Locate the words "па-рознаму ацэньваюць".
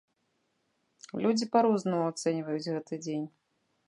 1.55-2.71